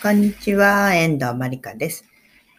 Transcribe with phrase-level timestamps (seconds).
[0.00, 2.04] こんにちは、遠藤まりかです。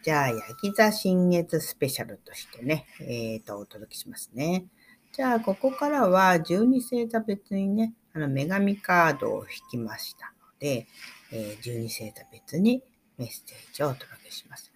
[0.03, 4.65] じゃあ、ヤギ座新月スペシャルとしてね、えっ、ー、と、お届けしますね。
[5.13, 10.85] じゃあ、ここからは12星座別にね、あの、女神カードを引きましたので、
[11.31, 12.83] えー、12星座別に
[13.17, 14.73] メッセージをお届けします。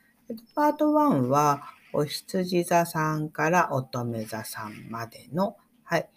[0.56, 6.10] パート1は、お羊座さんから乙女座さんまでの、はい、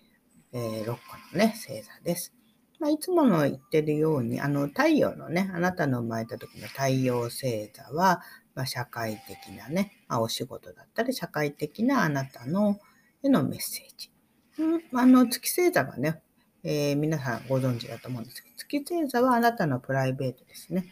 [0.53, 0.93] えー、6個
[1.33, 2.36] のね、星座です。
[2.79, 8.23] まあ、いつもの言ってるように、あの、太陽のね、あなたの生まれた時の太陽星座は、
[8.55, 12.79] まあ、社会的なね、まあ、お仕事だったり、社会的なあなたの
[13.23, 14.11] へのメッセージ。
[14.59, 16.23] うん、あの、月星座がね、
[16.63, 20.87] えー、皆さんご存知だと思うんですけど、月星座はあなたのプライベートですね、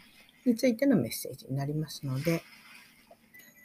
[0.45, 2.43] についてのメッセージになりますので、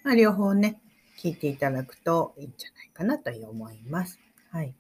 [0.03, 0.81] まあ、両方ね、
[1.19, 4.19] 聞いていただくといいんじゃないかなと思います。
[4.51, 4.75] はい。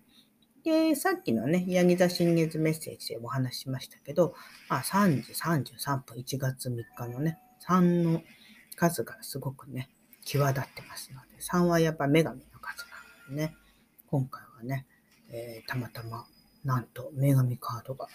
[0.64, 4.34] で、さっきのね、ヤギ座新月メッセージでお話ししましたけど、
[4.68, 8.22] まあ、3時33分、1月3日のね、3の
[8.76, 9.88] 数がすごくね、
[10.24, 13.56] 際立ってますので、3はやっぱ女神の数なのでね、
[14.06, 14.86] 今回はね、
[15.30, 16.26] えー、たまたま、
[16.64, 18.08] なんと女神カードが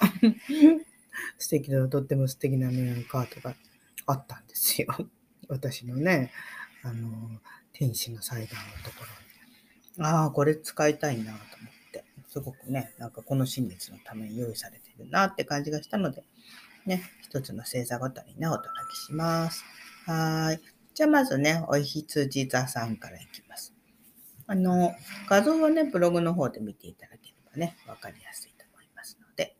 [1.39, 3.55] 素敵な、とっても素敵な女神カードが
[4.05, 4.87] あったんですよ。
[5.47, 6.31] 私のね、
[6.83, 7.41] あの、
[7.73, 9.03] 天使の祭壇のとこ
[9.97, 10.07] ろに。
[10.07, 11.74] ああ、これ使いたいなと思って。
[12.35, 16.25] すごくね、なんかこの新月のために用意されてるなって感じがしたので、
[16.85, 19.63] ね、一つの星座ごとにね、お届けします。
[20.05, 20.59] はい。
[20.93, 23.73] じゃあまずね、お羊座さんからいきます。
[24.47, 24.93] あの、
[25.29, 29.55] 画像はね、ブログの方で見ていただければね、わかりやすいと思いますので。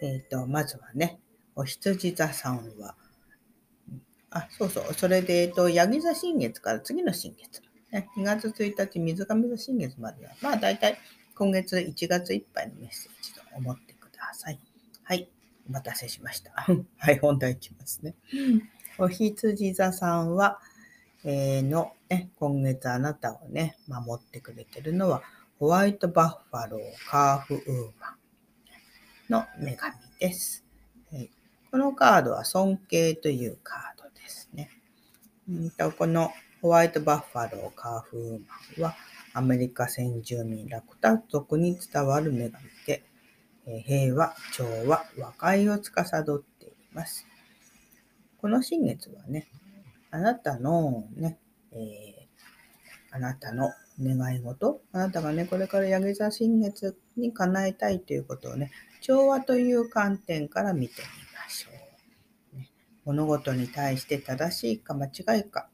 [0.00, 1.18] えっ、ー、と、まずはね、
[1.56, 2.94] お羊座さんは、
[4.30, 10.98] あ、そうそう、それで、えっ、と、ヤギ座新月から次の新月ね、2月1日、水上座新月までは、まあ大体
[11.34, 14.60] 今月1月いっぱいのメッセージと思ってください。
[15.04, 15.30] はい。
[15.68, 16.52] お待たせしました。
[16.98, 18.14] はい、本題いきますね。
[18.98, 20.60] お羊座さんは、
[21.24, 25.22] えー、の、ね、今月あなたをね、守ってくれてるのは、
[25.58, 28.18] ホワイトバッファロー、カーフウーマン
[29.28, 30.64] の女神です。
[31.12, 31.30] はい、
[31.70, 34.70] このカードは尊敬というカードですね。
[35.48, 36.30] うんとこの
[36.60, 38.36] ホワイトバッファローカーフーマ
[38.78, 38.96] ンは
[39.32, 43.04] アメリカ先住民ラクタ族に伝わる女神で、
[43.84, 46.24] 平和、調和、和解を司っ
[46.58, 47.26] ています。
[48.38, 49.46] この新月はね、
[50.10, 51.38] あなたのね、
[51.70, 53.70] えー、あなたの
[54.02, 61.08] 願い事、あなたがね、これからヤギ座新月に叶えたいということをね、調和という観点から見てみ
[61.40, 61.70] ましょ
[62.54, 62.58] う。
[62.58, 62.70] ね、
[63.04, 65.68] 物事に対して正しいか間違いか、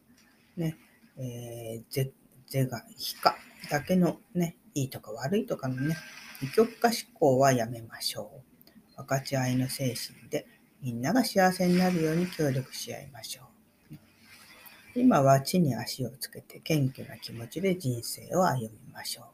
[0.57, 0.77] ね、
[1.19, 2.13] えー、ぜ、
[2.47, 3.37] ぜが非か
[3.71, 5.97] だけのね、いいとか悪いとかのね、
[6.43, 8.31] 二極化思考はやめましょ
[8.97, 8.97] う。
[8.97, 10.47] 分かち合いの精神で
[10.81, 13.97] みんなが幸せになるように協力し合いましょう。
[14.97, 19.25] 今は地に足をつけて謙虚な気持ちで人生を歩みましょう。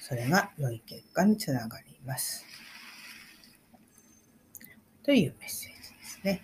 [0.00, 2.46] それが良い結果につながります。
[5.02, 6.42] というメッセージですね。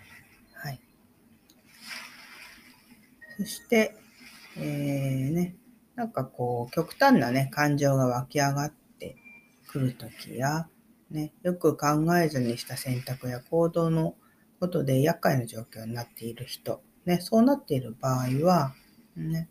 [0.53, 0.79] はい。
[3.37, 3.95] そして、
[4.57, 5.55] えー、ね、
[5.95, 9.15] なんかこう、極端なね、感情が湧き上がって
[9.67, 10.67] くるときや、
[11.11, 11.87] ね、よく考
[12.17, 14.15] えずにした選択や行動の
[14.59, 18.73] ことで厄介な状況になっている人、ね、そうなっている場合は、
[19.15, 19.49] ね、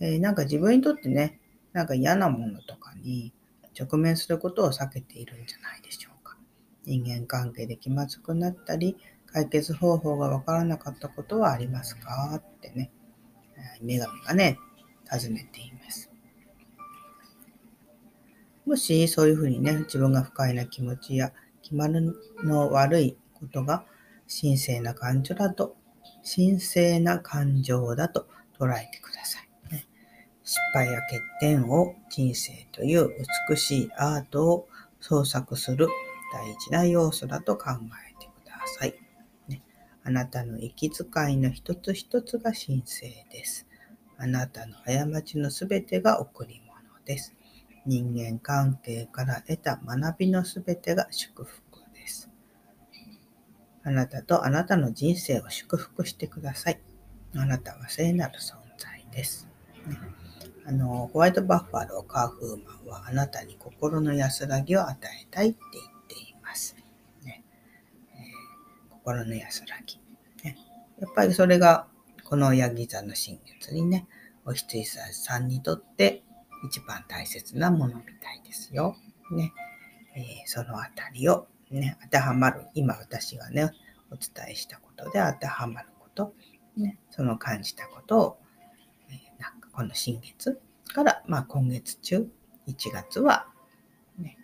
[0.00, 1.40] えー、なんか自分にとってね、
[1.72, 3.32] なんか嫌なものとかに
[3.78, 6.36] 直面することを避けているんじゃないでしょうか。
[6.84, 8.96] 人間関係で気まずくなったり、
[9.26, 12.34] 解決方法がわからなかったことはありますか？
[12.36, 12.90] ってね、
[13.80, 14.58] 女神がね、
[15.04, 16.10] 尋ねています。
[18.66, 21.32] もしそういうふうにね、自分が不快な気持ちや
[21.62, 21.94] 決まり
[22.44, 23.84] の悪いことが
[24.28, 25.76] 神聖な感情だと、
[26.22, 28.26] 神聖な感情だと
[28.58, 29.72] 捉えてください。
[29.72, 29.86] ね、
[30.44, 33.08] 失敗や欠点を人生という
[33.48, 34.68] 美しいアートを
[35.00, 35.88] 創作する
[36.32, 39.07] 大事な要素だと考えてください。
[40.08, 43.66] あなたの息遣いの一つ一つが神聖です。
[44.16, 47.36] あなたの過ちのすべてが贈り物です。
[47.84, 52.30] 人間関係から得た学びのすべてが祝福です。
[53.84, 56.80] あなたとあなたの人生を祝福してください。
[57.36, 59.46] あなたは聖なる存在です。
[59.86, 59.98] ね、
[60.64, 66.74] あのホワイトバッファローカーフーマンはあなたに心の安らぎを与えたいって言っています。
[67.22, 67.44] ね、
[68.88, 70.00] 心の安らぎ。
[71.00, 71.86] やっぱりそれが、
[72.24, 74.06] このヤギ座の新月にね、
[74.44, 76.22] お羊さんにとって
[76.66, 78.96] 一番大切なものみたいですよ。
[79.30, 79.52] ね。
[80.16, 83.70] えー、そのあたりをね、当てはまる、今私がね、
[84.10, 86.34] お伝えしたことで当てはまること、
[86.76, 88.38] ね、その感じたことを、
[89.10, 90.60] えー、なんかこの新月
[90.94, 92.28] から、まあ、今月中、
[92.66, 93.46] 1月は、
[94.18, 94.38] ね、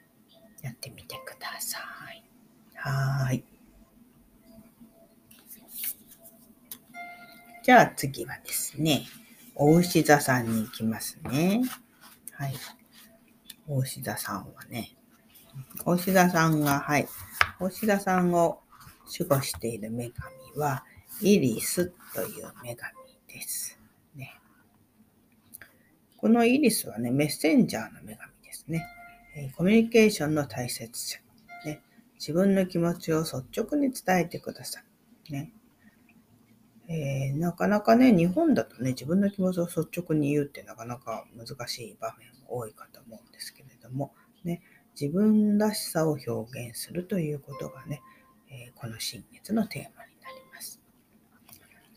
[0.62, 1.79] やってみてくださ
[2.12, 2.23] い。
[2.75, 3.45] はい。
[7.64, 9.06] じゃあ次はですね、
[9.55, 11.62] お牛座さんに行きますね。
[12.32, 12.55] はい。
[13.66, 14.90] お牛座さんはね、
[15.87, 17.08] お牛座さんが、はい。
[17.58, 18.61] お牛座さんを
[19.19, 20.84] 守護している女神は、
[21.22, 22.76] イリスという女神
[23.28, 23.81] です。
[24.14, 24.34] ね。
[26.19, 28.84] このイリスはね、メッセンジャーの女神ですね。
[29.34, 31.19] えコミュニケーションの大切さ。
[31.64, 31.81] ね。
[32.19, 34.81] 自分の気持ちを率直に伝えてくださ
[35.31, 35.32] い。
[35.32, 35.50] ね。
[36.89, 44.13] えー、なかなかね、日本だとね、自分の気持ちを率直に言うってなかなか難しい場面も多いかと思うんですけれども、
[44.45, 44.63] ね、
[45.01, 46.31] 自分らしさを表
[46.69, 48.03] 現するということがね、
[48.51, 50.81] えー、この新月のテーマになります。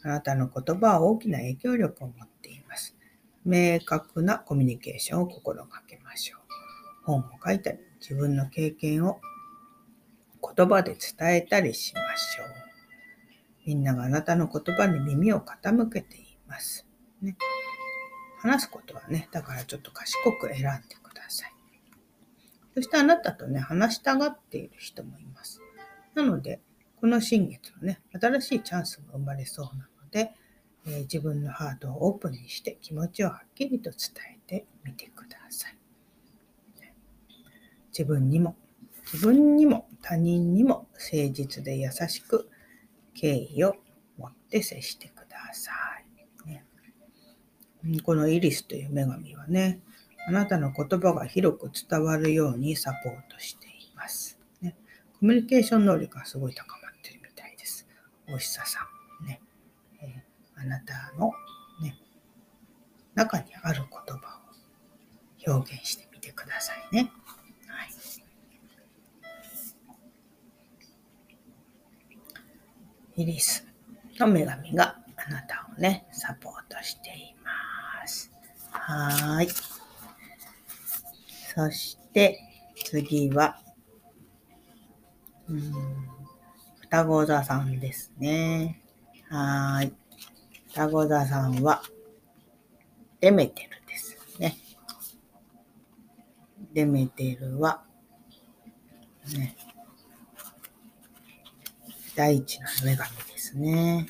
[0.03, 2.95] あなたの言葉は大きな影響力を持っています。
[3.43, 6.41] 明確なコミュニケーションを心がけましょう。
[7.03, 9.19] 本を書いたり、自分の経験を
[10.55, 12.56] 言葉で伝えたりしましょう。
[13.67, 16.87] みんながあなたの言葉に耳を傾けています。
[17.21, 17.35] ね、
[18.39, 21.53] 話すことはね、だからちょっと賢く選んでください。
[22.75, 25.59] そしてあなたとね、話したがっている人もいます。
[26.15, 26.61] なので、
[27.01, 30.31] この新月はね、新しいチャンスが生まれそうなので、
[30.85, 33.99] えー、自分のハートをオープンにして気持ちをはっきりと伝
[34.33, 35.77] えてみてください。
[37.89, 38.55] 自分にも、
[39.11, 42.49] 自分にも他人にも誠実で優しく
[43.17, 43.75] 敬意を
[44.17, 45.71] 持って接してくださ
[46.45, 46.49] い。
[46.49, 46.63] ね、
[48.03, 49.79] このイリスという女神はね、
[50.27, 54.39] あなたの言葉が広く伝わるようにサポートしています。
[54.61, 54.75] ね、
[55.19, 57.87] コミュニケーション能力がすごい高まってるみたいです。
[58.29, 58.79] お医者さ
[59.23, 59.25] ん。
[59.25, 59.41] ね
[60.01, 61.31] えー、あなたの、
[61.81, 61.97] ね、
[63.15, 64.41] 中にある言葉
[65.47, 67.11] を表現してみてくださいね。
[73.17, 73.65] イリス
[74.19, 78.31] の女神があなたをね、サポートしています。
[78.69, 79.47] はい。
[81.55, 82.39] そして、
[82.85, 83.59] 次は、
[85.49, 85.73] うん、
[86.81, 88.83] 双子座さんですね。
[89.29, 89.91] はい。
[90.67, 91.81] 双子座さんは、
[93.19, 94.55] デメテルですね。
[96.71, 97.83] デメテルは、
[99.35, 99.57] ね、
[102.17, 104.07] 第一の女神ですね。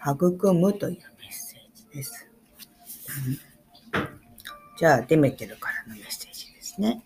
[0.00, 2.28] 育むというメッセージです。
[4.76, 7.04] じゃあ、デメテルからのメッセージですね。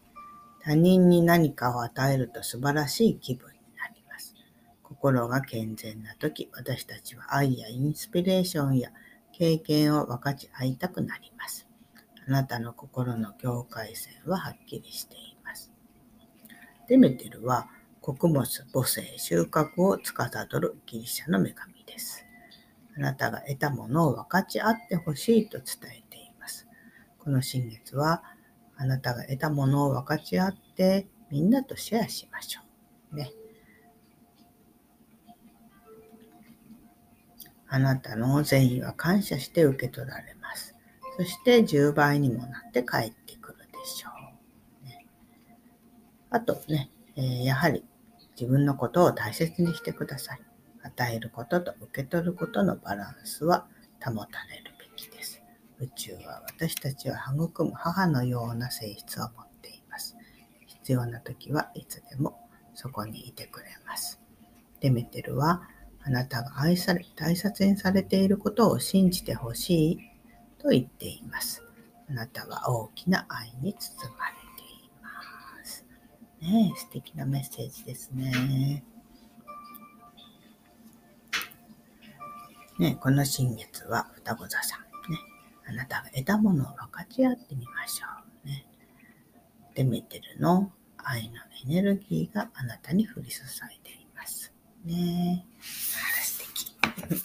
[0.62, 4.34] 他人に何かを与えると素晴らしい気分になります。
[4.82, 8.90] 心が健全な時、私たちは愛やインスピレーションや
[9.30, 11.68] 経験を分かち合いたくなります。
[12.26, 15.70] あなたの心の境界線ははっきりしています。
[16.88, 17.68] デメテルは
[18.00, 22.24] 穀物、母性、収穫を司るギリシャの女神です。
[22.96, 25.66] あなたが得たものを分かち合ってほしいと伝
[25.98, 26.66] えています。
[27.18, 28.22] この新月は、
[28.76, 32.60] あなたが得たものを分かち合ってみんなとシェアしましょ
[33.12, 33.16] う。
[33.16, 33.30] ね。
[37.68, 40.74] あなたの善意は感謝して受け取られます。
[41.16, 44.08] そして10倍にもなって帰ってくるでしょ
[44.82, 44.86] う。
[44.86, 45.06] ね、
[46.30, 47.84] あとね、えー、やはり
[48.40, 50.40] 自分のことを大切にしてください。
[50.82, 53.66] 与えることと受け取ることのバランスは
[54.02, 55.42] 保たれるべきです。
[55.78, 60.16] 宇宙は私たちを育む母のような性質を持っています。
[60.66, 62.40] 必要な時はいつでも
[62.72, 64.18] そこにいてくれます。
[64.80, 65.60] デメテルは
[66.02, 69.98] あなたが愛され、大切にされていることを信じてほしい
[70.56, 71.62] と言っています。
[72.08, 74.39] あなたは大きな愛に包まれ
[76.40, 78.82] ね素敵なメッセージですね。
[82.78, 84.80] ねこの新月は双子座さん。
[85.12, 85.18] ね。
[85.68, 88.06] あなたが得たものを分かち合ってみましょ
[88.44, 88.48] う。
[88.48, 88.64] ね。
[89.74, 94.52] デメテルの愛のエネルギーがあなたに降り注いでいます。
[94.84, 95.62] ねあ、
[96.22, 96.74] 素敵。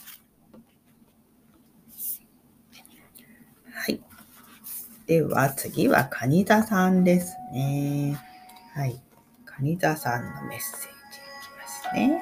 [3.71, 4.01] はい。
[5.07, 8.19] では次はカニ座さんですね。
[8.73, 9.04] はい。
[9.55, 10.91] カニ座さんのメッセージい
[11.41, 12.21] きますね。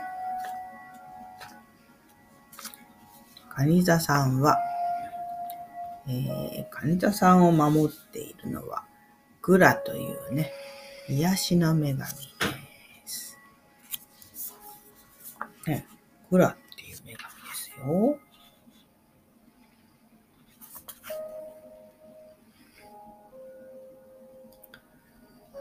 [3.49, 4.59] カニ座さんは、
[6.07, 8.83] えー、カニ座さんを守っているのは、
[9.41, 10.51] グラというね、
[11.09, 12.05] 癒しの女神で
[13.07, 13.39] す。
[16.29, 17.17] グラっていう女神で
[17.55, 18.19] すよ。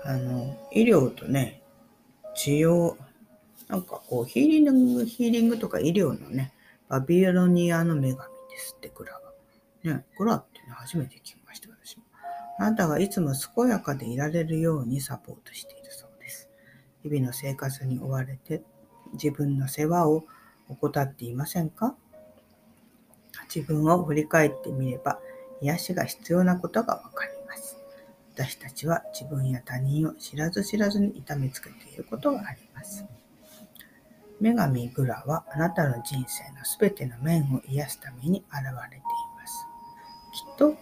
[0.04, 1.61] あの、医療とね、
[2.42, 2.96] 治療、
[3.68, 6.52] なんかこう、ヒーリング、ヒーリングとか医療のね、
[6.88, 8.16] バビロニアの女神
[8.50, 9.20] ですって、グラが。
[9.94, 12.02] ね、グラってね、初めて聞きました、私も。
[12.58, 16.48] あなたがいつも健やかでいられるようにサポートしているそうです。
[17.04, 18.62] 日々の生活に追われて、
[19.12, 20.24] 自分の世話を
[20.68, 21.94] 怠っていませんか？
[23.54, 25.20] 自分を振り返ってみれば、
[25.60, 27.41] 癒しが必要なことがわかります。
[28.34, 33.04] 私たちは自分や他人を知らず知らずに痛めつけていることがあります。
[34.40, 39.00] 女神グラはあなたの人生のすべての面を癒すために現れてい
[39.38, 39.66] ます。
[40.32, 40.76] きっと、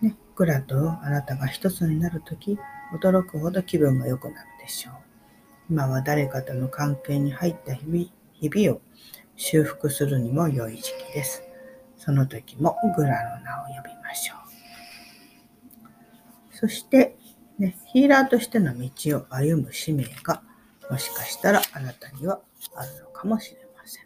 [0.00, 2.58] ね、グラとあなたが一つになるとき、
[2.94, 4.94] 驚くほど気分が良くなるでしょう。
[5.68, 8.80] 今は誰かとの関係に入った日々日々を
[9.36, 11.42] 修復するにも良い時期です。
[11.96, 14.41] その時もグラの名を呼びましょう。
[16.62, 17.16] そして、
[17.58, 20.44] ね、ヒーラーとしての道を歩む使命が
[20.88, 22.38] もしかしたらあなたには
[22.76, 24.04] あるのかもしれません。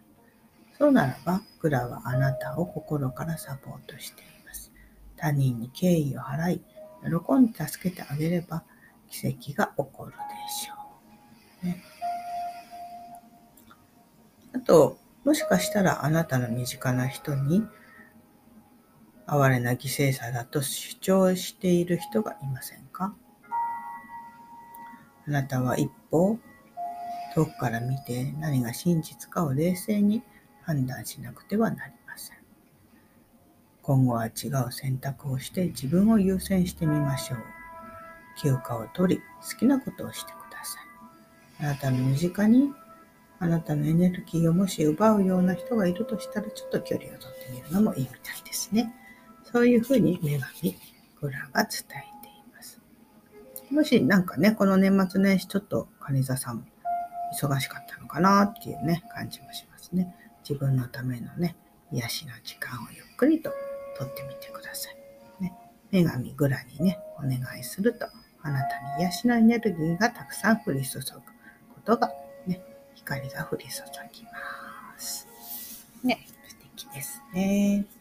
[0.78, 4.72] そうならば、グラはあなたを心からサポートしています。
[5.16, 6.62] 他人に敬意を払い、
[7.02, 8.64] 喜んで助けてあげれば
[9.10, 10.16] 奇跡が起こるで
[10.48, 10.74] しょ
[11.62, 11.66] う。
[11.66, 11.84] ね、
[14.54, 17.66] あと、もしかしたらあなたの身近な人に
[19.28, 23.12] 哀れな犠牲者だと主張している人がいませんか？
[25.26, 26.38] あなたは一歩
[27.34, 30.22] 遠くから見て何が真実かを冷静に
[30.62, 32.36] 判断しなくてはなりません。
[33.82, 34.30] 今後は違
[34.66, 37.38] う選択をして自分を優先してみましょう。
[38.40, 40.78] 休暇を取り、好きなことをしてくださ
[41.60, 41.66] い。
[41.66, 42.72] あなたの身近に
[43.38, 48.94] あなたのエネルギーをもし奪うような人がいるとしたら、ちょっと距離をとってみるのもいいみたいですね。
[49.52, 50.76] そういうふうに女神、
[51.20, 52.80] グラが伝えています。
[53.70, 56.66] もしなんかね、この年末年始ちょっと蟹座さん
[57.34, 60.14] 忙しかったのかなっていうね、感じもしますね。
[60.48, 61.56] 自分のためのね、
[61.92, 63.50] 癒しの時間をゆっくりと
[63.98, 65.42] とってみてください。
[65.42, 65.52] ね、
[65.92, 68.06] 女神グラにね、お願いすると、
[68.42, 72.12] あなたに癒しのエネルギーがたくさん降り注ぐことが
[72.46, 72.60] ね、
[72.94, 75.26] 光が降り注ぎます。
[76.02, 77.95] ね、素敵ですね。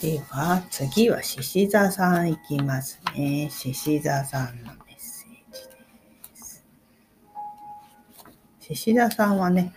[0.00, 3.50] では、次は獅子座さんいきますね。
[3.50, 5.68] 獅子座さんのメッセージ
[6.30, 6.64] です。
[8.60, 9.72] 獅子座さんはね、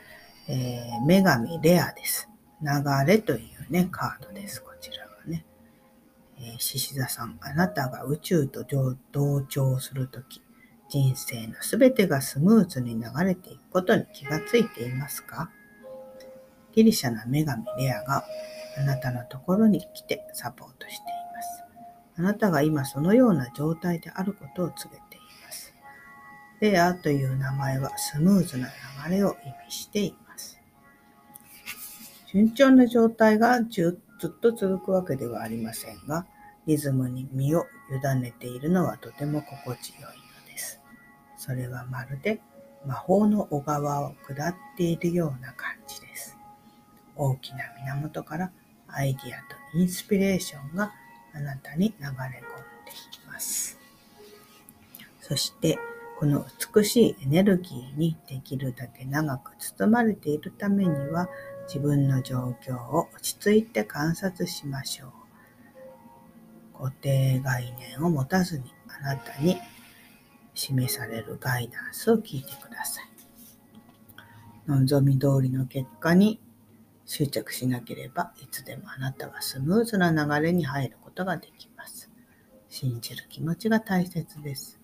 [0.47, 2.29] えー、女神レアです。
[2.61, 2.67] 流
[3.07, 4.61] れというね、カードです。
[4.61, 5.43] こちらはね。
[6.37, 8.63] えー、獅子座さん、あなたが宇宙と
[9.11, 10.43] 同調するとき、
[10.87, 15.49] 人生のすべてがスムーズに流れていくことに気がついていますか？
[16.73, 18.23] ギリシャの女神レアが
[18.81, 21.00] あなたのところに来てサポートしてい
[21.35, 21.63] ます。
[22.17, 25.73] あなたが今そのような状態であることを告げています。
[26.59, 28.67] レアという名前はスムーズな
[29.07, 30.59] 流れを意味しています。
[32.33, 36.25] 順調な状態がずっと続くわけではありませんが、
[36.65, 40.81] リズムに身を委ねているのはとても心地よいのです。
[41.38, 42.41] それはまるで
[42.85, 46.38] 魔法の小川を下っているような感じです。
[47.15, 48.51] 大きな源から
[48.93, 50.93] アイディアとインスピレーションが
[51.33, 53.79] あなたに流れ込んでいます。
[55.21, 55.79] そして、
[56.19, 56.45] この
[56.75, 61.29] 美しいエネルギーにできるだけ長く包まれているためには、
[61.67, 65.12] 自分の状況を落ち着いて観察しましょう。
[66.77, 69.57] 固定概念を持たずにあなたに
[70.53, 73.12] 示されるガイダンスを聞いてください。
[74.67, 76.39] 望み通りの結果に
[77.12, 82.10] 執着しなければ、いつでもあなたはスムーズな流れに入ることができます。
[82.70, 84.80] 信じる気持ちが大切です。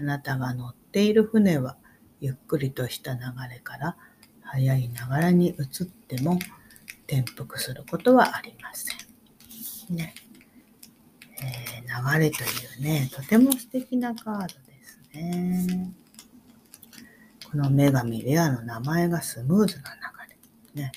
[0.00, 1.76] あなたが乗っている船は、
[2.18, 3.96] ゆっくりとした流れから
[4.40, 6.38] 速い流れに移っても
[7.06, 8.90] 転覆することはありませ
[9.92, 9.96] ん。
[9.96, 10.14] ね。
[11.42, 12.46] えー、流れとい
[12.80, 15.92] うね、とても素敵なカードですね。
[17.50, 19.90] この女神レアの名前がスムーズな
[20.74, 20.82] 流れ。
[20.82, 20.92] ね。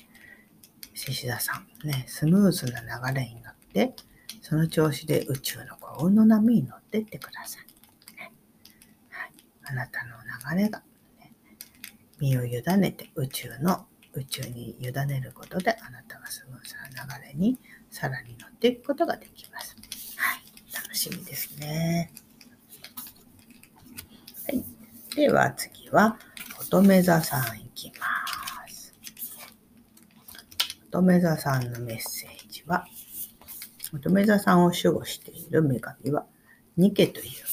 [0.99, 3.95] 獅子座さん、ね、スムーズな流れに乗って、
[4.41, 8.17] その調子で宇宙の幸運の波に乗ってってください。
[8.17, 8.33] ね
[9.09, 9.31] はい、
[9.63, 10.17] あなたの
[10.55, 10.83] 流れが、
[11.17, 11.31] ね、
[12.19, 17.57] 身を委ねて宇宙の宇宙に委ねることであなたがスムーズな流れに
[17.89, 19.77] さらに乗っていくことができます。
[20.17, 22.11] はい、楽しみですね。
[24.47, 24.65] はい、
[25.15, 26.19] では次は
[26.59, 28.18] 乙女座さんいきます。
[30.91, 32.83] 乙女座さんのメッセージは、
[33.93, 36.25] 乙女座さんを守護している女神は、
[36.77, 37.48] ニケという